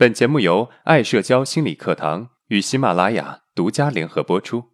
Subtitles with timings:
[0.00, 4.64] 本节目由爱社交心理课堂与喜马拉雅独家联合播出。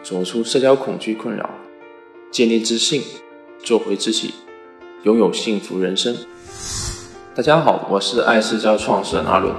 [0.00, 1.50] 走出社交恐惧困扰，
[2.30, 3.02] 建立自信，
[3.64, 4.32] 做回自己，
[5.02, 6.16] 拥有幸福人生。
[7.34, 9.52] 大家好，我是爱社交创始人阿伦。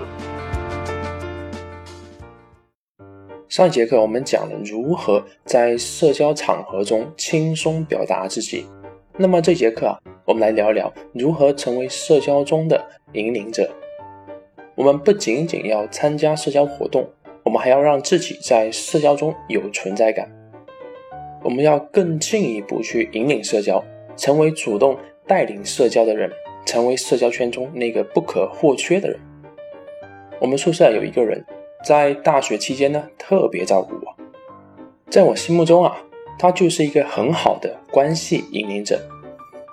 [3.50, 8.66] 上一节课我们讲了如何在社交场合中轻松表达自己。
[9.18, 13.70] 那么这节课啊，我们来聊聊如何成为社交中的引领者。
[14.76, 17.07] 我们不仅仅要参加社交活动，
[17.43, 20.30] 我们还要让自己在社交中有存在感。
[21.41, 23.81] 我们要更进一步去引领社交，
[24.17, 26.29] 成为主动带领社交的人，
[26.66, 29.18] 成为社交圈中那个不可或缺的人。
[30.41, 31.45] 我们宿舍有一个人，
[31.85, 34.13] 在大学期间呢，特别照顾我，
[35.09, 36.05] 在我心目中啊。
[36.38, 39.02] 他就是一个很好的关系引领者。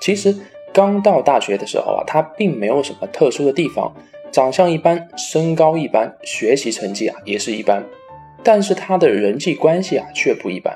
[0.00, 0.34] 其实
[0.72, 3.94] 刚到大学的时候啊，他并没有什么特殊的地方，
[4.30, 7.84] 长相一般，身高一般，学习成绩啊也是一般。
[8.42, 10.74] 但是他的人际关系啊却不一般。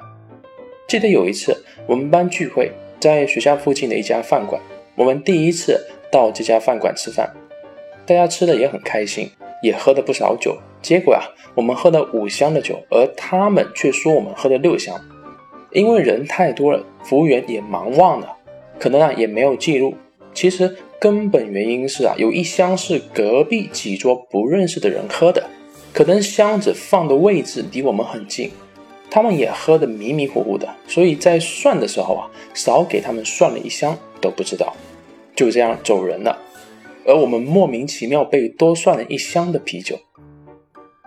[0.86, 4.60] 记得有一次我们班聚会，在学校附近的一家饭馆，
[4.94, 7.28] 我们第一次到这家饭馆吃饭，
[8.06, 9.28] 大家吃的也很开心，
[9.62, 10.56] 也喝了不少酒。
[10.80, 11.24] 结果啊，
[11.56, 14.94] 我们喝了五箱的酒，而他们却说我们喝了六箱。
[15.72, 18.36] 因为人太多了，服务员也忙忘了，
[18.78, 19.94] 可能啊也没有记录。
[20.32, 25.48] 其实根本原因是啊，有一箱是隔壁几桌不认识的人喝的，
[25.92, 28.50] 可能箱子放的位置离我们很近，
[29.10, 34.74] 他们也喝得迷迷糊糊的，所以在算的时候啊，少给他们算了一箱都不知道，
[35.34, 36.38] 就这样走人了。
[37.06, 39.98] 而我们莫名其妙被多算了一箱的啤酒。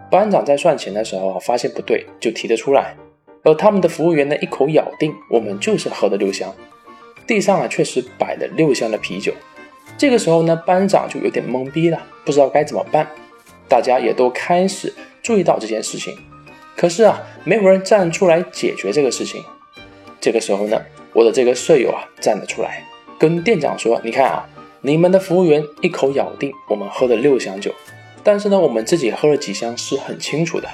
[0.10, 2.96] 班长在算钱的时候发现不对，就提了出来。
[3.44, 6.54] 而他们的服务员呢，一口咬定我们就是喝的六箱，
[7.26, 9.34] 地上啊确实摆了六箱的啤酒。
[9.98, 13.08] 这个时候呢，班长就有点懵逼了，不知道该怎么办。
[13.68, 16.18] 大家也都开始注意到这件事情，
[16.76, 19.44] 可是啊，没有人站出来解决这个事情。
[20.20, 20.82] 这个时候呢，
[21.14, 22.84] 我的这个舍友啊站了出来，
[23.20, 24.50] 跟店长说：“你看啊，
[24.82, 27.72] 你们的服务员一口咬定我们喝了六箱酒，
[28.24, 30.68] 但是呢，我们自己喝了几箱是很清楚的。”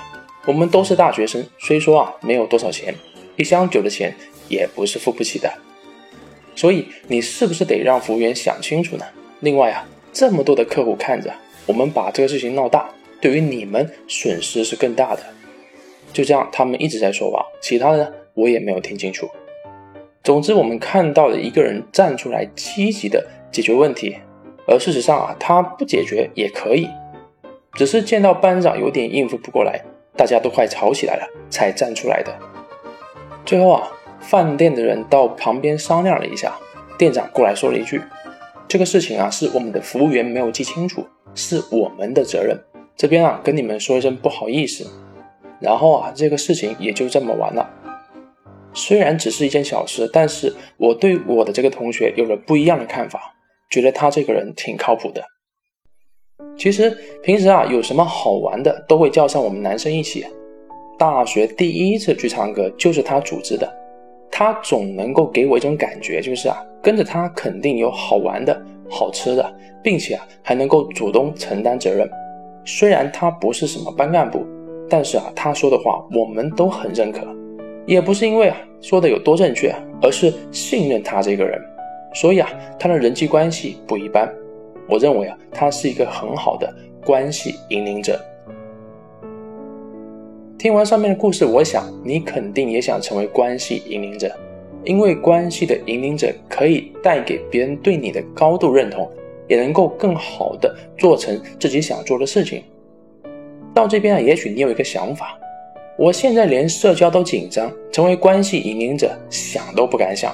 [0.45, 2.93] 我们都是大学生，虽说啊没有多少钱，
[3.35, 4.15] 一箱酒的钱
[4.47, 5.51] 也不是付不起的，
[6.55, 9.05] 所以你是不是得让服务员想清楚呢？
[9.39, 11.33] 另外啊，这么多的客户看着，
[11.65, 12.89] 我们把这个事情闹大，
[13.19, 15.23] 对于你们损失是更大的。
[16.13, 19.27] 就这样，他们一直在说话，其他的呢我也没有听清楚。
[20.23, 24.15] 总之，我们看到了一个人站出来积极的解决问题，
[24.67, 26.87] 而事实上啊，他不解决也可以，
[27.73, 29.83] 只是见到班长有点应付不过来。
[30.15, 32.33] 大家都快吵起来了，才站出来的。
[33.45, 36.55] 最后啊，饭店的人到旁边商量了一下，
[36.97, 38.01] 店长过来说了一句
[38.67, 41.05] ：“这个事情啊，是我们的服务员没有记清楚，
[41.35, 42.59] 是我们的责任。
[42.95, 44.89] 这边啊，跟你们说一声不好意思。”
[45.59, 47.69] 然后啊，这个事情也就这么完了。
[48.73, 53.35] 虽然只是一件小事，但是我对我的这个同学有了不一样的看法，
[53.69, 55.23] 觉得他这个人挺靠谱的。
[56.57, 56.89] 其实
[57.21, 60.25] 平时啊，有什么好玩的都会叫上我们男生一起。
[60.97, 63.71] 大学第一次去唱歌就是他组织的，
[64.31, 68.59] 他总能够给我一种感觉，就是啊，跟着他肯定有好玩的、
[68.89, 69.53] 好吃的，
[69.83, 72.09] 并且啊，还能够主动承担责任。
[72.63, 74.45] 虽然他不是什么班干部，
[74.89, 77.19] 但是啊，他说的话我们都很认可。
[77.85, 81.61] 也不是因为啊说的有多正确，而是信任他这个人，
[82.13, 84.27] 所以啊，他的人际关系不一般。
[84.87, 86.73] 我认为啊，他是一个很好的
[87.03, 88.19] 关系引领者。
[90.57, 94.31] 听完上面的故事，我想你肯定也想成为关系引领者，
[94.83, 99.07] 因为关系的引领者可以带给别人对你的高度认同，
[99.47, 102.63] 也能够更好的做成自己想做的事情。
[103.75, 105.37] 到这边啊，也许你有一个想法，
[105.99, 110.33] 我现在连社交都紧张，成为关系引领者想都不敢想。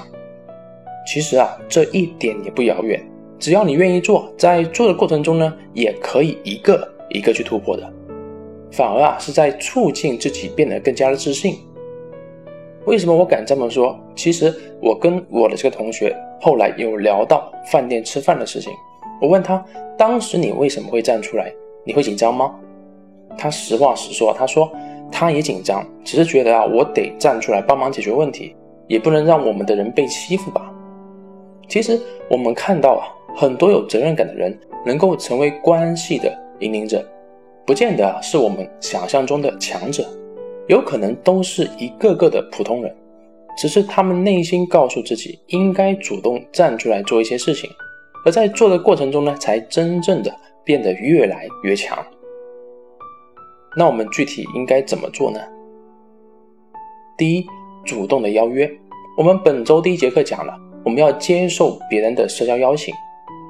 [1.06, 3.02] 其实啊，这一点也不遥远。
[3.42, 7.92] 只要你愿意做，在做的过程中呢，也可以一个一个去突破的，
[8.70, 11.58] 反而啊是在促进自己变得更加的自信。
[12.84, 13.98] 为什么我敢这么说？
[14.14, 18.72] 其实我跟我的这个同学后来有聊到饭店吃饭的事情，
[19.20, 19.60] 我问他
[19.98, 21.52] 当时你为什么会站出来？
[21.84, 22.54] 你会紧张吗？
[23.36, 24.70] 他实话实说，他说
[25.10, 28.54] 他也紧张，只是觉得啊我得站出来帮忙解决问题，
[28.86, 30.72] 也不能让我们的人被欺负吧。
[31.66, 32.00] 其实
[32.30, 33.02] 我们看到啊。
[33.34, 37.04] 很多有责任感的人能够成为关系的引领者，
[37.66, 40.04] 不见得是我们想象中的强者，
[40.68, 42.94] 有可能都是一个个的普通人，
[43.56, 47.70] 只是他们内心告诉自己应该主动站出来做一些事情，
[48.24, 50.32] 而在做的过程中呢，才真正的
[50.62, 51.98] 变得越来越强。
[53.74, 55.40] 那我们具体应该怎么做呢？
[57.16, 57.46] 第一，
[57.84, 58.70] 主动的邀约。
[59.16, 62.94] 我们本周第一节课讲了，我们要接受别人的社交邀请。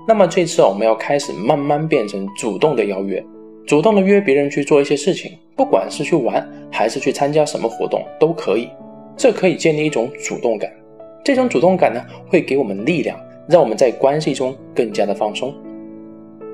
[0.06, 3.24] 那么这次我们要开始慢慢变成主动的邀约，
[3.66, 8.68] 主动的约别人去做一些事情，不管是去玩还是去参加什么活动都可以。
[9.16, 10.72] 这可以建立一种主动感，
[11.24, 13.16] 这种主动感呢，会给我们力量，
[13.48, 15.54] 让我们在关系中更加的放松。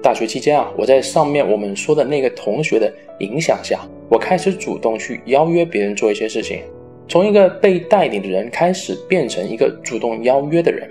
[0.02, 3.80] 大学期间啊，我在上面我们说的那个同学的影响下，
[4.10, 6.60] 我开始主动去邀约别人做一些事情，
[7.08, 10.90] 从一个被带领的人开始变成一个主动邀约的人。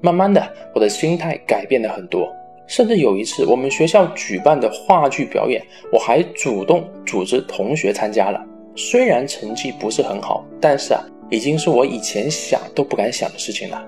[0.00, 0.40] 慢慢的，
[0.74, 2.32] 我的心态改变了很多，
[2.66, 5.60] 甚至有一次我们学校举办的话剧表演，
[5.92, 8.40] 我还主动组织同学参加了。
[8.76, 13.84] 虽然成绩不是很好，但是啊，已经是我以前想都不敢想的事情了。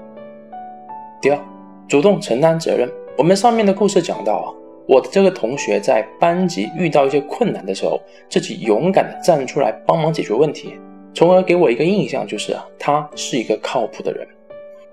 [1.23, 1.39] 第二，
[1.87, 2.91] 主动承担责任。
[3.17, 4.49] 我们上面的故事讲到啊，
[4.89, 10.75] 我的这个同学在班级遇到一些困难的时候，自己勇敢的站出来帮忙解决问题，
[11.15, 14.27] 从而给我一个印象就是啊，他是一个靠谱的人。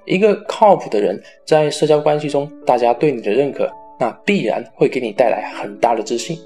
[0.07, 3.69] 一个靠谱的人，在社交关系中，大家对你的认可，
[3.99, 6.39] 那必然会给你带来很大的自信。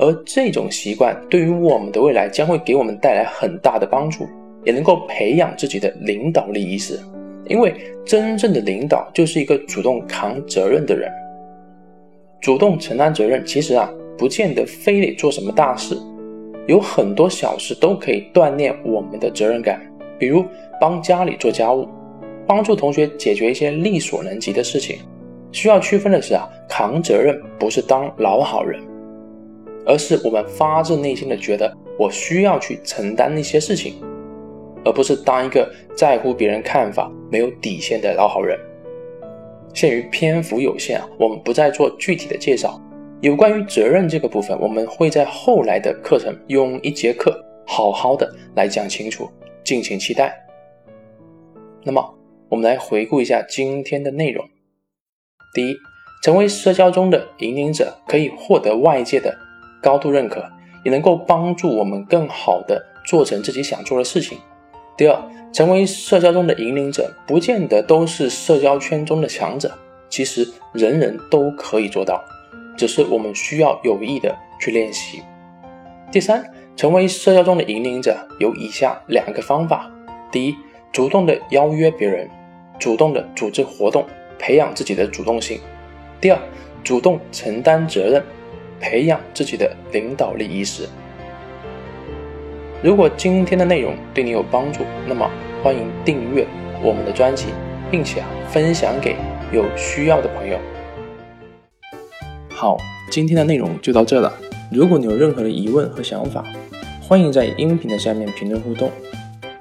[0.00, 4.26] 而这种习惯对于我们的未来将会给我们带来很大的帮助，
[4.64, 6.98] 也能够培养自己的领导力意识。
[7.46, 7.72] 因为
[8.04, 11.08] 真正的领导就是一个主动扛责任的人，
[12.40, 13.46] 主动承担责任。
[13.46, 13.88] 其实啊，
[14.18, 15.96] 不见得非得做什么大事，
[16.66, 19.80] 有很多小事都可以锻炼我们的责任感。
[20.18, 20.44] 比如
[20.80, 21.86] 帮家里做家务，
[22.46, 24.98] 帮助同学解决一些力所能及的事情。
[25.52, 28.80] 需要区分的是啊，扛责任不是当老好人。
[29.86, 33.94] 而是我们发自内心的觉得，我需要去承担那些事情，
[34.82, 38.58] 而不是当一个在乎别人看法、没有底线的老好人。
[39.74, 42.80] 限于篇幅有限啊，我们不再做具体的介绍。
[43.20, 48.26] 有关于责任这个部分，我们会在后来的课程用一节课好好的
[48.56, 49.28] 来讲清楚，
[49.62, 50.34] 敬请期待。
[51.82, 52.14] 那么，
[52.54, 54.48] 我们来回顾一下今天的内容。
[55.52, 55.76] 第一，
[56.22, 59.36] 成为社交中的引领者，可以获得外界的。
[59.82, 60.48] 高度认可
[60.84, 64.38] 也能够帮助我们更好的做成自己想做的事情。
[64.96, 65.20] 第二，
[65.52, 69.76] 成为社交中的引领者，不见得都是社交圈中的强者，
[70.08, 72.22] 其实人人都可以做到，
[72.76, 75.24] 只是我们需要有意的去练习。
[76.12, 79.90] 第三，成为社交中的引领者有以下两个方法：
[80.30, 80.54] 第一，
[80.92, 82.30] 主动的邀约别人，
[82.78, 84.04] 主动的组织活动，
[84.38, 85.58] 培养自己的主动性；
[86.20, 86.38] 第二，
[86.82, 88.22] 主动承担责任。
[88.80, 90.86] 培养自己的领导力意识。
[92.82, 95.30] 如果今天的内容对你有帮助，那么
[95.62, 96.46] 欢迎订阅
[96.82, 97.46] 我们的专辑，
[97.90, 99.16] 并且分享给
[99.52, 100.58] 有需要的朋友。
[102.50, 102.76] 好，
[103.10, 104.30] 今天的内容就到这了。
[104.70, 106.44] 如果你有任何的疑问和想法，
[107.00, 108.90] 欢迎在音频的下面评论互动，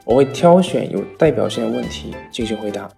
[0.06, 2.90] 我会挑选有代表性的问题进行回答。